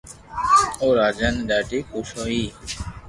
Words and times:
او 0.81 0.87
راجا 0.99 1.29
تي 1.35 1.41
ڌاڌي 1.49 1.79
خوݾ 1.89 2.07
ھتي 2.15 2.41